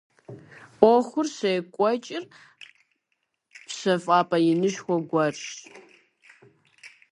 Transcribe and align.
Ӏуэхур 0.79 1.27
щекӀуэкӀыр 1.35 2.23
пщэфӀапӀэ 3.65 4.37
инышхуэ 4.51 4.97
гуэрщ. 5.09 5.47